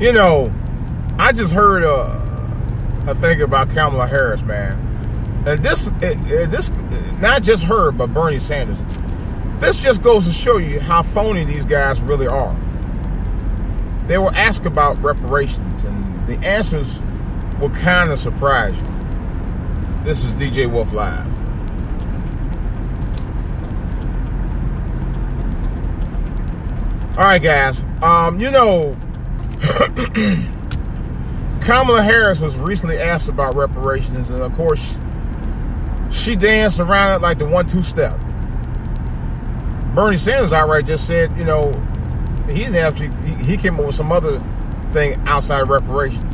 [0.00, 0.50] You know,
[1.18, 5.44] I just heard a, a thing about Kamala Harris, man.
[5.46, 6.70] And this, it, it, this,
[7.20, 8.78] not just her, but Bernie Sanders.
[9.60, 12.58] This just goes to show you how phony these guys really are.
[14.06, 16.98] They were asked about reparations, and the answers
[17.60, 20.04] will kind of surprise you.
[20.04, 21.28] This is DJ Wolf Live.
[27.18, 27.82] All right, guys.
[28.02, 28.96] Um, you know,
[31.60, 34.96] Kamala Harris was recently asked about reparations, and of course,
[36.10, 38.18] she danced around it like the one-two step.
[39.94, 41.72] Bernie Sanders outright just said, you know,
[42.46, 43.10] he didn't actually.
[43.26, 44.42] He, he came up with some other
[44.92, 46.24] thing outside reparations.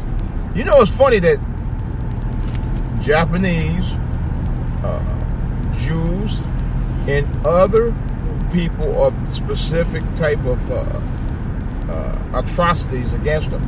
[0.54, 1.38] You know, it's funny that
[3.02, 3.92] Japanese,
[4.82, 6.40] uh, Jews,
[7.06, 7.94] and other
[8.52, 11.00] people of specific type of uh,
[11.90, 13.62] uh, atrocities against them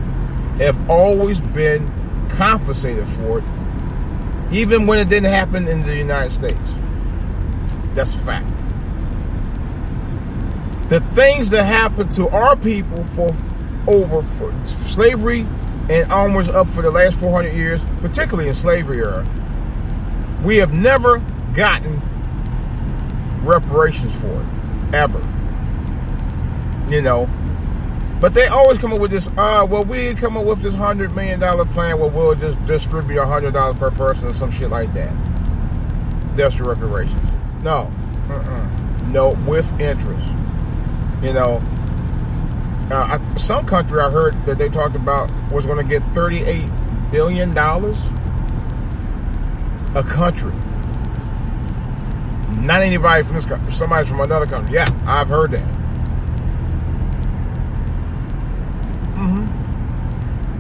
[0.58, 1.86] have always been
[2.28, 3.44] compensated for it,
[4.52, 6.58] even when it didn't happen in the United States.
[7.94, 8.48] That's a fact.
[10.88, 13.34] The things that happened to our people for
[13.86, 15.46] over for slavery
[15.88, 19.24] and onwards up for the last 400 years, particularly in slavery era,
[20.42, 21.18] we have never
[21.54, 22.00] gotten
[23.42, 25.18] reparations for it, ever.
[26.88, 27.28] You know,
[28.20, 31.14] but they always come up with this, uh, well, we come up with this $100
[31.14, 35.12] million plan where we'll just distribute $100 per person or some shit like that.
[36.36, 37.20] That's the reparations.
[37.62, 37.90] No.
[38.28, 38.68] Uh-uh.
[39.08, 40.28] No, with interest.
[41.22, 41.62] You know,
[42.90, 47.10] uh, I, some country I heard that they talked about was going to get $38
[47.10, 47.56] billion
[49.96, 50.52] a country.
[52.60, 54.74] Not anybody from this country, somebody from another country.
[54.74, 55.77] Yeah, I've heard that.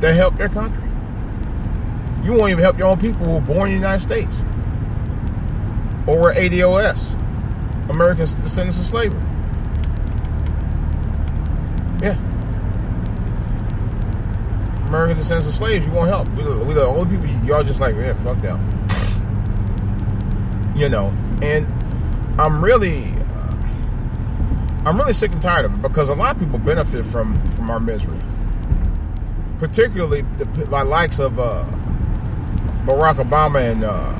[0.00, 0.16] Mm-hmm.
[0.16, 0.82] Help their country.
[2.24, 4.40] You won't even help your own people who were born in the United States
[6.06, 7.12] or were ADOS,
[7.90, 9.20] American descendants of slavery.
[12.02, 12.16] Yeah.
[14.86, 16.28] American descendants of slaves, you won't help.
[16.30, 18.58] We, we the only people y'all just like, yeah, fuck them.
[20.74, 21.08] You know,
[21.42, 21.66] and
[22.40, 23.04] I'm really,
[23.34, 23.54] uh,
[24.86, 27.68] I'm really sick and tired of it because a lot of people benefit from from
[27.68, 28.18] our misery,
[29.58, 31.64] particularly the, likes of uh,
[32.86, 34.18] Barack Obama and uh,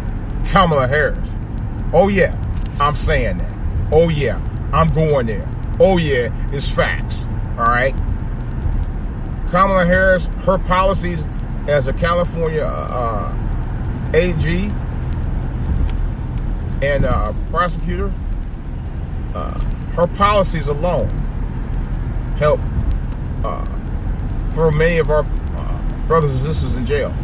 [0.51, 1.19] Kamala Harris.
[1.93, 2.37] Oh yeah,
[2.81, 3.53] I'm saying that.
[3.93, 4.41] Oh yeah,
[4.73, 5.49] I'm going there.
[5.81, 7.25] Oh yeah, it's facts.
[7.59, 7.97] All right.
[9.51, 11.23] Kamala Harris, her policies
[11.69, 13.35] as a California uh,
[14.13, 14.71] AG
[16.83, 18.13] and uh, prosecutor,
[19.35, 19.59] uh,
[19.95, 21.09] her policies alone
[22.39, 22.61] help
[23.45, 23.65] uh,
[24.53, 27.15] throw many of our uh, brothers and sisters in jail.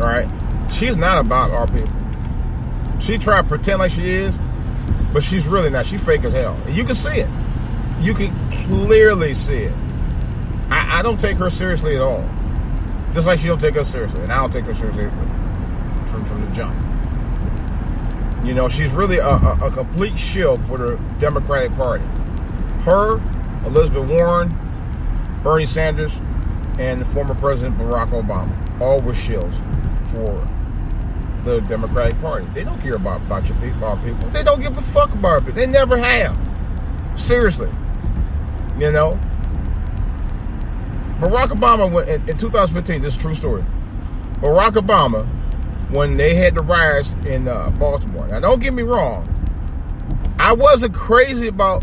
[0.00, 0.28] All right.
[0.70, 1.96] She's not about our people.
[3.00, 4.38] She tried to pretend like she is,
[5.12, 5.86] but she's really not.
[5.86, 6.54] She's fake as hell.
[6.66, 7.30] And you can see it.
[8.00, 9.74] You can clearly see it.
[10.70, 12.22] I, I don't take her seriously at all.
[13.14, 15.08] Just like she don't take us seriously, and I don't take her seriously
[16.10, 16.74] from from the jump.
[18.44, 22.04] You know, she's really a, a, a complete shield for the Democratic Party.
[22.84, 23.18] Her,
[23.66, 24.50] Elizabeth Warren,
[25.42, 26.12] Bernie Sanders,
[26.78, 29.56] and the former President Barack Obama all were shields
[30.12, 30.46] for
[31.44, 32.46] the Democratic Party.
[32.54, 34.28] They don't care about, about your people, our people.
[34.30, 35.54] They don't give a fuck about it.
[35.54, 36.36] They never have.
[37.16, 37.70] Seriously.
[38.78, 39.18] You know?
[41.20, 43.64] Barack Obama, went, in, in 2015, this is true story.
[44.34, 45.26] Barack Obama,
[45.90, 48.28] when they had the riots in uh, Baltimore.
[48.28, 49.26] Now, don't get me wrong.
[50.38, 51.82] I wasn't crazy about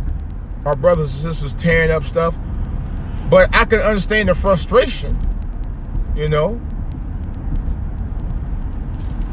[0.65, 2.37] our brothers and sisters tearing up stuff,
[3.29, 5.17] but I can understand the frustration.
[6.15, 6.61] You know,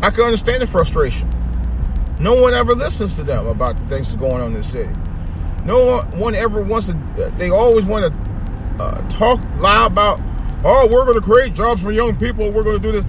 [0.02, 1.30] I can understand the frustration.
[2.18, 4.92] No one ever listens to them about the things that's going on in the city.
[5.64, 7.32] No one, ever wants to.
[7.38, 10.20] They always want to uh, talk loud about,
[10.64, 12.50] oh, we're going to create jobs for young people.
[12.50, 13.06] We're going to do this,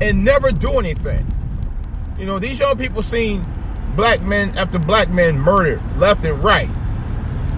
[0.00, 1.26] and never do anything.
[2.18, 3.44] You know, these young people seen
[3.96, 6.70] black men after black men murdered left and right.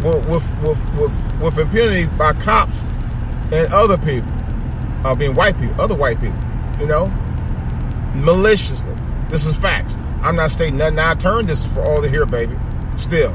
[0.02, 2.82] With with with with, impunity by cops
[3.52, 4.30] and other people,
[5.16, 6.38] being white people, other white people,
[6.78, 7.06] you know,
[8.14, 8.94] maliciously.
[9.28, 9.96] This is facts.
[10.22, 12.58] I'm not stating nothing I turn This is for all to hear, baby.
[12.96, 13.30] Still.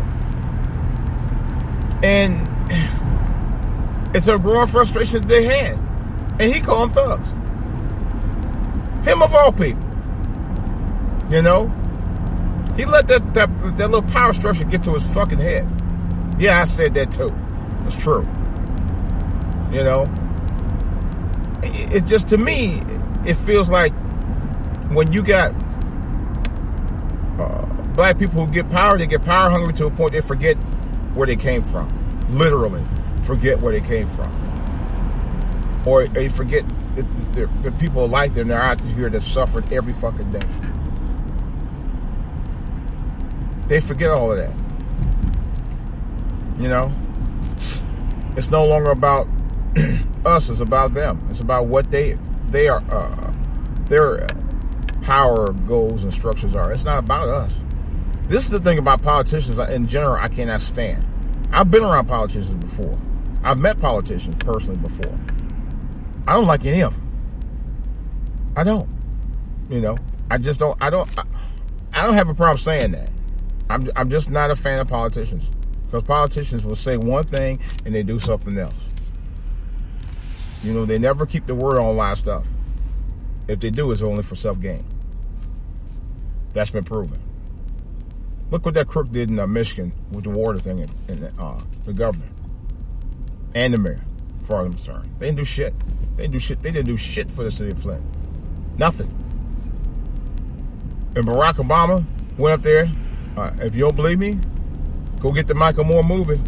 [2.04, 2.48] And
[4.16, 5.80] it's a growing frustration that they had.
[6.40, 7.30] And he called them thugs.
[9.08, 9.84] Him of all people.
[11.30, 11.68] You know?
[12.76, 15.70] He let that, that, that little power structure get to his fucking head.
[16.38, 17.32] Yeah, I said that too.
[17.86, 18.28] It's true.
[19.72, 20.08] You know?
[21.64, 22.82] It, just, to me,
[23.26, 23.94] it feels like
[24.90, 25.54] when you got
[27.40, 30.56] uh, black people who get power, they get power hungry to a point they forget
[31.16, 31.88] where they came from.
[32.30, 32.84] Literally,
[33.24, 34.32] forget where they came from.
[35.86, 36.64] Or they forget
[36.96, 40.40] the, the, people like them, they're out here that suffered every fucking day.
[43.68, 44.63] They forget all of that.
[46.58, 46.92] You know?
[48.36, 49.28] It's no longer about
[50.26, 51.26] us, it's about them.
[51.30, 52.18] It's about what they
[52.48, 53.34] they are uh,
[53.86, 54.28] their
[55.02, 56.72] power goals and structures are.
[56.72, 57.54] It's not about us.
[58.28, 61.06] This is the thing about politicians in general I cannot stand.
[61.52, 62.98] I've been around politicians before.
[63.44, 65.20] I've met politicians personally before.
[66.26, 68.54] I don't like any of them.
[68.56, 68.90] I don't.
[69.70, 69.98] You know,
[70.32, 70.78] I just don't.
[70.82, 71.08] I don't.
[71.20, 71.24] I,
[71.94, 73.12] I don't have a problem saying that.
[73.70, 73.90] I'm.
[73.96, 75.50] I'm just not a fan of politicians
[75.94, 78.74] because politicians will say one thing and they do something else.
[80.64, 82.48] You know, they never keep the word on of stuff.
[83.48, 84.84] If they do, it's only for self gain.
[86.54, 87.22] That's been proven.
[88.50, 91.60] Look what that crook did in uh, Michigan with the water thing and, and uh,
[91.86, 92.30] the governor
[93.54, 94.04] and the mayor,
[94.42, 95.10] as far as I'm concerned.
[95.20, 95.76] They didn't do shit.
[96.16, 96.64] They didn't do shit.
[96.64, 98.04] They didn't do shit for the city of Flint.
[98.80, 99.12] Nothing.
[101.16, 102.04] And Barack Obama
[102.40, 102.92] went up there.
[103.38, 104.40] Uh, if you don't believe me,
[105.24, 106.40] go get the Michael Moore movie.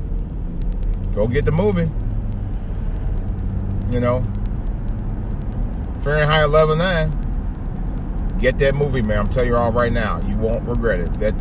[1.16, 1.90] Go get the movie.
[3.92, 4.22] You know,
[6.04, 8.40] Fahrenheit 11.9.
[8.40, 9.20] Get that movie, man.
[9.20, 10.20] I'm telling you all right now.
[10.28, 11.20] You won't regret it.
[11.22, 11.34] That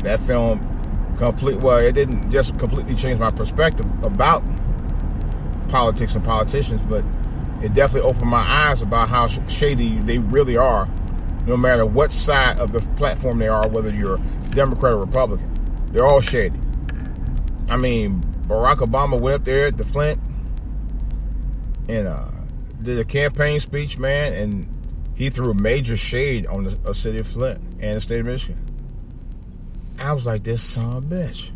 [0.00, 0.68] that film
[1.16, 4.42] complete well, it didn't just completely change my perspective about
[5.70, 7.02] politics and politicians, but
[7.62, 10.86] it definitely opened my eyes about how shady they really are,
[11.46, 14.18] no matter what side of the platform they are, whether you're
[14.50, 15.48] Democrat or Republican.
[15.92, 16.58] They're all shady.
[17.68, 20.20] I mean, Barack Obama went up there to Flint
[21.88, 22.28] and uh,
[22.82, 24.68] did a campaign speech, man, and
[25.14, 28.58] he threw major shade on the city of Flint and the state of Michigan.
[29.98, 31.50] I was like, this son of a bitch.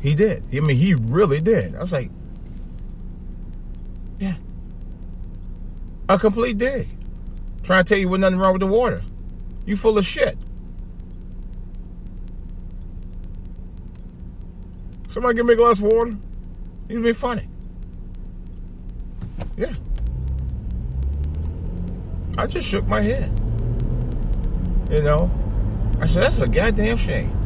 [0.00, 0.42] He did.
[0.52, 1.74] I mean, he really did.
[1.74, 2.10] I was like,
[4.18, 4.34] yeah.
[6.08, 6.88] A complete dig.
[7.62, 9.02] Trying to tell you what nothing wrong with the water.
[9.66, 10.38] You full of shit.
[15.18, 16.12] Somebody give me a glass of water.
[16.88, 17.48] You'd be funny.
[19.56, 19.74] Yeah.
[22.36, 23.28] I just shook my head.
[24.88, 25.28] You know,
[26.00, 27.36] I said that's a goddamn shame.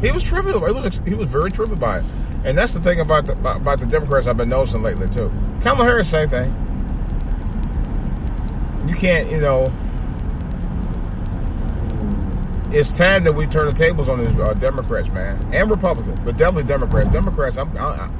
[0.00, 0.64] He was trivial.
[0.64, 2.04] He was he was very trivial by it,
[2.46, 5.30] and that's the thing about the about the Democrats I've been noticing lately too.
[5.60, 6.48] Kamala Harris, same thing.
[8.88, 9.66] You can't, you know.
[12.72, 16.36] It's time that we turn the tables on these uh, Democrats, man, and Republicans, but
[16.36, 17.08] definitely Democrats.
[17.10, 18.10] Democrats, I'm, I, I,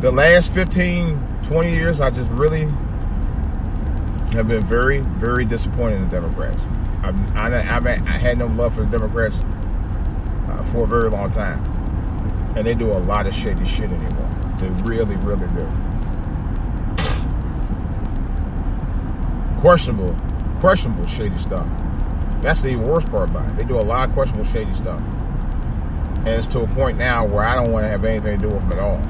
[0.00, 2.66] the last 15, 20 years, I just really
[4.34, 6.60] have been very, very disappointed in the Democrats.
[7.02, 9.40] I've, I, have I had no love for the Democrats
[10.48, 11.64] uh, for a very long time.
[12.56, 14.30] And they do a lot of shady shit anymore.
[14.58, 15.66] They really, really do.
[19.60, 20.14] Questionable,
[20.60, 21.66] questionable shady stuff.
[22.44, 23.56] That's the worst part about it.
[23.56, 25.00] They do a lot of questionable shady stuff.
[25.00, 28.54] And it's to a point now where I don't want to have anything to do
[28.54, 29.00] with them at all.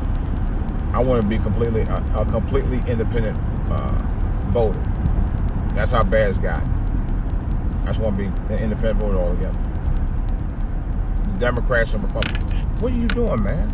[0.94, 3.36] I want to be completely a, a completely independent
[3.72, 3.98] uh,
[4.52, 4.80] voter.
[5.74, 6.70] That's how bad it's gotten.
[7.82, 9.58] I just want to be an independent voter altogether.
[11.32, 12.80] The Democrats and Republicans.
[12.80, 13.68] What are you doing, man?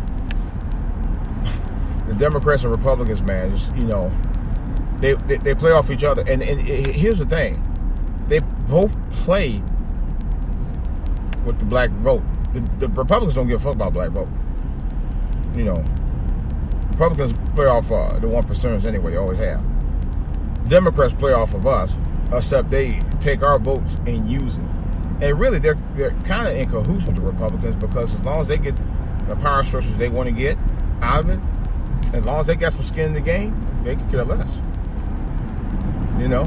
[2.07, 4.11] the Democrats and Republicans, man, just, you know,
[4.97, 6.23] they, they, they play off each other.
[6.27, 7.63] And, and here's the thing
[8.27, 9.61] they both play
[11.45, 12.23] with the black vote.
[12.53, 14.27] The, the Republicans don't give a fuck about black vote.
[15.55, 15.83] You know,
[16.91, 19.63] Republicans play off uh, the one percenters anyway, always have.
[20.67, 21.93] Democrats play off of us,
[22.31, 24.63] except they take our votes and use it.
[25.21, 28.47] And really, they're they're kind of in cahoots with the Republicans because as long as
[28.47, 28.75] they get
[29.27, 30.57] the power structures they want to get
[31.01, 31.39] out of it,
[32.13, 34.57] as long as they got some skin in the game, they can care less.
[36.19, 36.43] You know,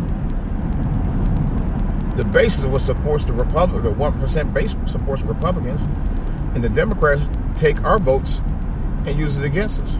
[2.16, 5.80] the basis of what supports the Republic, the one percent base supports Republicans,
[6.54, 8.40] and the Democrats take our votes
[9.06, 9.92] and use it against us.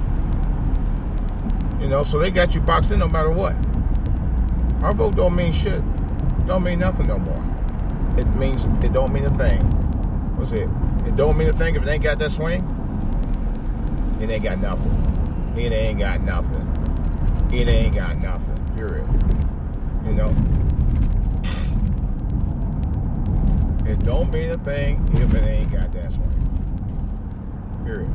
[1.80, 3.54] You know, so they got you boxed in no matter what.
[4.83, 5.83] Our vote don't mean shit.
[6.47, 7.44] Don't mean nothing no more.
[8.18, 9.61] It means it don't mean a thing.
[10.37, 10.68] What's it?
[11.06, 12.62] It don't mean a thing if it ain't got that swing.
[14.21, 15.54] It ain't got nothing.
[15.56, 17.50] It ain't got nothing.
[17.52, 18.76] It ain't got nothing.
[18.76, 19.06] Period.
[20.06, 20.63] You know.
[23.94, 26.28] It don't mean a thing if it ain't got that swing.
[27.84, 28.12] Period.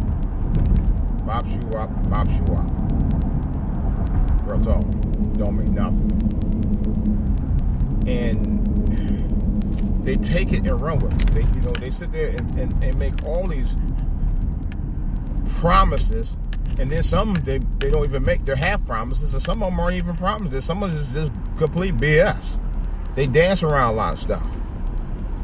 [1.25, 2.69] Bop you up, bop you up.
[4.45, 4.81] Real talk.
[5.35, 6.11] Don't mean nothing.
[8.05, 11.31] And they take it and run with it.
[11.31, 13.73] They, you know, they sit there and, and, and make all these
[15.59, 16.35] promises,
[16.77, 18.43] and then some they, they don't even make.
[18.43, 20.65] They're half promises, and some of them aren't even promises.
[20.65, 22.59] Some of them is just complete BS.
[23.15, 24.45] They dance around a lot of stuff.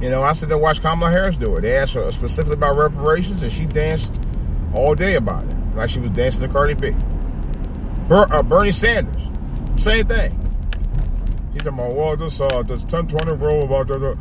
[0.06, 1.62] You know, I sit there and watch Kamala Harris do it.
[1.62, 4.22] They asked her specifically about reparations, and she danced
[4.76, 6.92] all day about it, like she was dancing to Cardi B.
[8.08, 9.20] Ber- uh, Bernie Sanders,
[9.80, 10.40] same thing.
[11.54, 14.16] He's talking about, well, this, uh, this 1020 rule about the,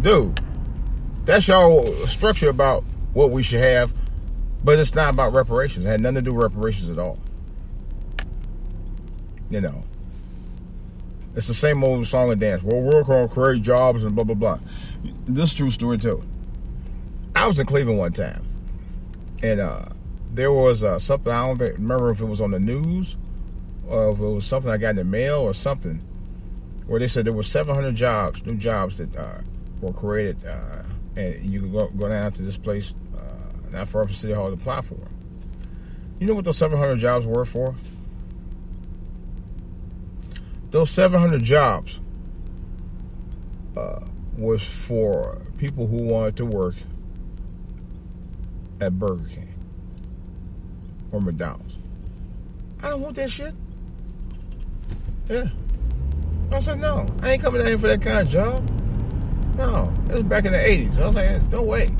[0.00, 0.40] dude,
[1.24, 3.94] that's y'all structure about what we should have,
[4.64, 5.86] but it's not about reparations.
[5.86, 7.16] It had nothing to do with reparations at all.
[9.50, 9.84] You know,
[11.38, 12.64] it's the same old song and dance.
[12.64, 14.58] We'll work on create jobs and blah blah blah.
[15.24, 16.20] This is true story too.
[17.36, 18.44] I was in Cleveland one time,
[19.40, 19.84] and uh,
[20.34, 23.16] there was uh, something I don't remember if it was on the news
[23.86, 26.02] or if it was something I got in the mail or something,
[26.88, 29.38] where they said there were 700 jobs, new jobs that uh,
[29.80, 30.82] were created, uh,
[31.14, 34.48] and you could go, go down to this place, uh, not far from City Hall,
[34.48, 34.98] to apply for.
[36.18, 37.76] You know what those 700 jobs were for?
[40.70, 42.00] Those 700 jobs
[43.76, 44.00] uh,
[44.36, 46.74] was for people who wanted to work
[48.80, 49.54] at Burger King
[51.10, 51.76] or McDonald's.
[52.82, 53.54] I don't want that shit.
[55.28, 55.48] Yeah.
[56.52, 58.68] I said, no, I ain't coming down here for that kind of job.
[59.56, 60.98] No, that was back in the 80s.
[60.98, 61.90] I was like, there's no way.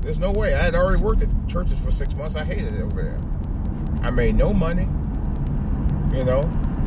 [0.00, 0.54] There's no way.
[0.54, 2.36] I had already worked at Church's for six months.
[2.36, 3.20] I hated it over there.
[4.02, 4.88] I made no money.
[6.16, 6.42] You know,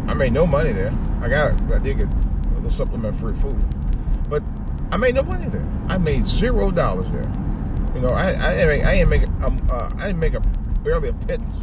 [0.08, 0.94] I made no money there.
[1.22, 3.62] I got, I did get a little supplement free food.
[4.30, 4.44] But
[4.92, 5.66] I made no money there.
[5.88, 7.32] I made zero dollars there.
[7.96, 10.42] You know, I, I didn't make, I didn't make, um, uh, I didn't make a,
[10.84, 11.56] barely a pittance.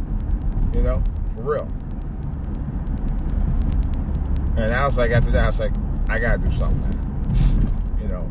[0.73, 1.03] You know,
[1.35, 1.67] for real.
[4.57, 5.73] And I was like, after that, I was like,
[6.09, 7.97] I gotta do something.
[8.01, 8.27] You know.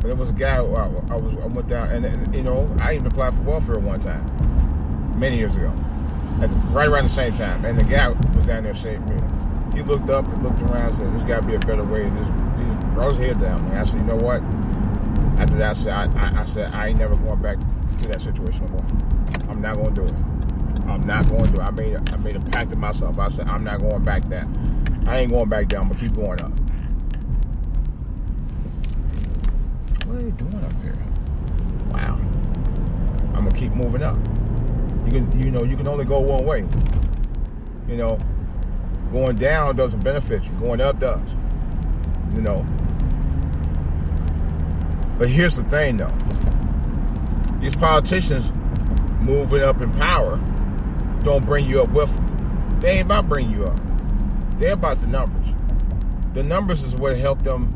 [0.00, 2.72] But it was a guy I, I was, I went down, and, and, you know,
[2.80, 4.24] I even applied for welfare one time,
[5.18, 5.72] many years ago,
[6.40, 7.64] the, right around the same time.
[7.64, 9.16] And the guy was down there saving me.
[9.74, 12.04] He looked up and looked around and said, "This got to be a better way."
[12.04, 13.64] He brought his head down.
[13.66, 14.42] And I said, "You know what?"
[15.38, 18.22] After that, I said, I, I, I said, I ain't never going back to that
[18.22, 19.50] situation no more.
[19.50, 20.14] I'm not going to do it.
[20.86, 21.62] I'm not going to.
[21.62, 23.18] I made a, I made a pact to myself.
[23.18, 24.48] I said, I'm not going back there.
[25.06, 25.82] I ain't going back down.
[25.82, 26.52] I'm gonna keep going up.
[30.06, 30.96] What are they doing up here?
[31.90, 32.18] Wow.
[33.34, 34.16] I'm gonna keep moving up.
[35.06, 36.66] You can, you know, you can only go one way.
[37.88, 38.18] You know,
[39.12, 40.50] going down doesn't benefit you.
[40.58, 41.32] Going up does.
[42.34, 42.66] You know.
[45.18, 46.12] But here's the thing, though.
[47.60, 48.50] These politicians
[49.20, 50.36] moving up in power
[51.22, 52.78] don't bring you up with them.
[52.80, 53.80] They ain't about bringing you up.
[54.58, 55.46] They're about the numbers.
[56.34, 57.74] The numbers is what helped them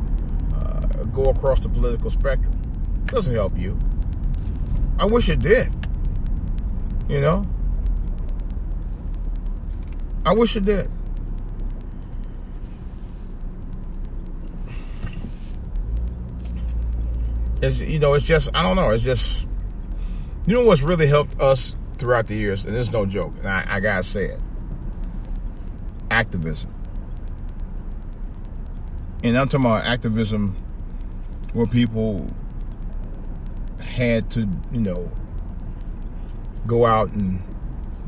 [0.53, 2.53] uh, go across the political spectrum.
[2.95, 3.77] It doesn't help you.
[4.99, 5.73] I wish it did.
[7.11, 7.45] You know?
[10.25, 10.89] I wish it did.
[17.61, 19.45] It's, you know, it's just, I don't know, it's just,
[20.47, 23.65] you know what's really helped us throughout the years, and it's no joke, and I,
[23.67, 24.41] I gotta say it
[26.09, 26.73] activism.
[29.23, 30.55] And I'm talking about activism
[31.53, 32.25] where people
[33.79, 35.11] had to, you know,
[36.67, 37.41] go out and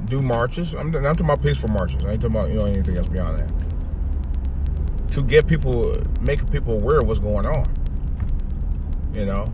[0.05, 0.73] do marches.
[0.73, 2.03] I'm, I'm talking about peaceful marches.
[2.03, 5.11] I ain't talking about, you know, anything else beyond that.
[5.11, 7.65] To get people, make people aware of what's going on.
[9.13, 9.45] You know?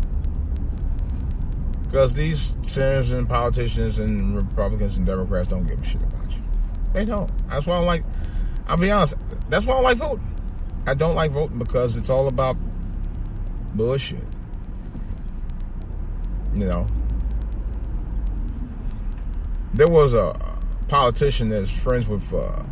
[1.84, 6.42] Because these senators and politicians and Republicans and Democrats don't give a shit about you.
[6.94, 7.30] They don't.
[7.50, 8.04] That's why I'm like,
[8.68, 9.16] I'll be honest.
[9.50, 10.26] That's why I like voting.
[10.86, 12.58] I don't like voting because it's all about
[13.74, 14.24] bullshit.
[16.54, 16.88] You know.
[19.74, 20.36] There was a
[20.88, 22.64] politician that's friends with uh,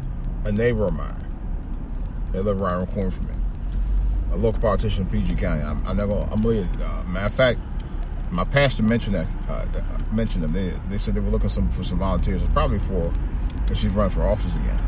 [0.45, 1.23] a neighbor of mine.
[2.31, 3.33] They live around the corner from me.
[4.31, 5.61] A local politician in PG County.
[5.61, 6.31] I'm, I'm not gonna.
[6.31, 6.69] I'm leaving.
[6.81, 7.59] Uh, matter of fact,
[8.31, 9.65] my pastor mentioned that uh,
[10.11, 10.53] mentioned them.
[10.53, 12.41] They, they said they were looking some, for some volunteers.
[12.41, 13.13] It's probably for
[13.69, 14.79] if she's running for office again.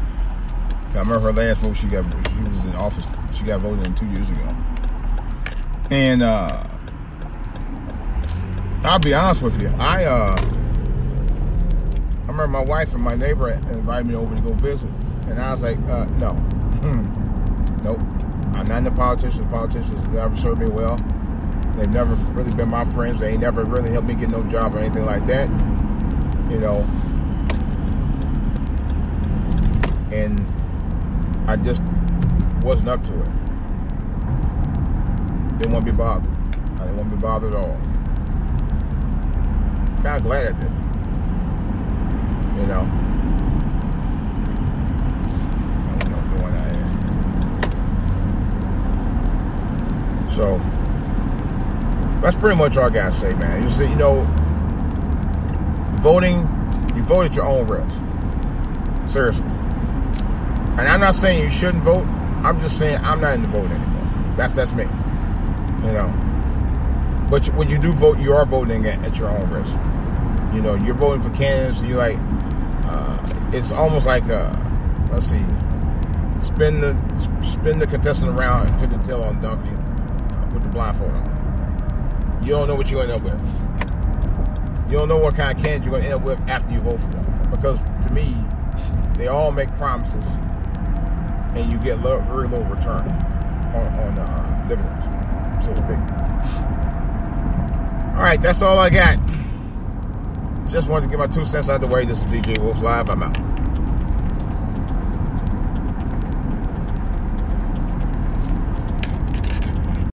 [0.90, 1.78] I remember her last vote.
[1.78, 3.06] She got she was in office.
[3.38, 4.56] She got voted in two years ago.
[5.92, 6.68] And uh,
[8.84, 9.70] I'll be honest with you.
[9.78, 10.36] I uh,
[12.40, 14.90] remember my wife and my neighbor invited me over to go visit,
[15.28, 16.32] and I was like, uh, no,
[17.84, 18.00] nope.
[18.56, 19.50] I'm not into politicians.
[19.52, 20.98] Politicians never served me well.
[21.76, 23.20] They've never really been my friends.
[23.20, 25.50] They ain't never really helped me get no job or anything like that.
[26.50, 26.86] You know.
[30.12, 30.40] And
[31.48, 31.82] I just
[32.64, 33.30] wasn't up to it.
[35.60, 36.32] Didn't want to be bothered.
[36.76, 37.78] I didn't want to be bothered at all.
[40.04, 40.89] Kind of glad I did.
[42.60, 42.82] You know.
[45.86, 46.54] I don't know what I'm doing
[50.28, 50.32] that.
[50.36, 50.60] So
[52.22, 53.64] that's pretty much all I gotta say, man.
[53.64, 54.26] You see, you know,
[56.02, 56.40] voting,
[56.96, 57.96] you vote at your own risk.
[59.12, 59.46] Seriously.
[60.78, 62.06] And I'm not saying you shouldn't vote.
[62.44, 64.36] I'm just saying I'm not in the vote anymore.
[64.38, 64.84] That's that's me.
[65.86, 66.14] You know.
[67.30, 69.74] But when you do vote, you are voting at, at your own risk.
[70.54, 71.82] You know, you're voting for candidates.
[71.82, 72.18] You're like,
[72.90, 74.52] uh, it's almost like a,
[75.12, 75.46] let's see,
[76.42, 76.96] spin the
[77.54, 82.40] spin the contestant around and put the tail on donkey uh, with the blindfold on.
[82.44, 84.92] You don't know what you're gonna end up with.
[84.92, 87.00] You don't know what kind of candidate you're gonna end up with after you vote
[87.00, 87.50] for them.
[87.52, 88.36] Because to me,
[89.16, 90.26] they all make promises
[91.56, 93.02] and you get low, very low return
[93.74, 96.00] on, on uh, dividends, so speak.
[98.16, 99.20] All right, that's all I got.
[100.70, 102.06] Just wanted to get my two cents out of the way.
[102.06, 103.10] This is DJ Wolf Live.
[103.10, 103.34] I'm out.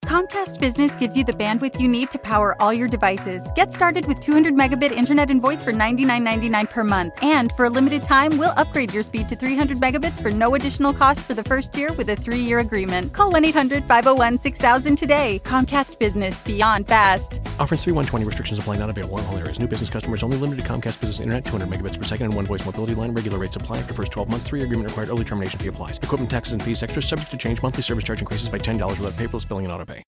[0.06, 3.42] Comcast Business gives you the bandwidth you need to power all your devices.
[3.54, 7.12] Get started with 200 megabit internet and voice for $99.99 per month.
[7.20, 10.94] And for a limited time, we'll upgrade your speed to 300 megabits for no additional
[10.94, 13.12] cost for the first year with a three year agreement.
[13.12, 15.38] Call 1 800 501 6000 today.
[15.44, 17.40] Comcast Business Beyond Fast.
[17.58, 19.58] Offers 3120 restrictions apply not available in all areas.
[19.58, 22.46] New business customers only limited to Comcast Business Internet 200 megabits per second and one
[22.46, 23.12] voice mobility line.
[23.12, 24.46] Regular rates apply after first 12 months.
[24.46, 25.08] Three agreement required.
[25.08, 25.98] Early termination fee applies.
[25.98, 27.62] Equipment taxes and fees extra subject to change.
[27.62, 30.02] Monthly service charge increases by $10 without paperless billing and auto pay.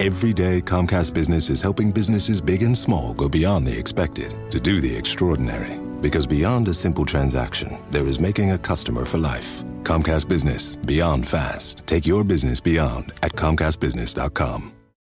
[0.00, 4.58] Every day, Comcast Business is helping businesses big and small go beyond the expected to
[4.58, 5.78] do the extraordinary.
[6.00, 9.62] Because beyond a simple transaction, there is making a customer for life.
[9.84, 11.86] Comcast Business, beyond fast.
[11.86, 14.72] Take your business beyond at ComcastBusiness.com.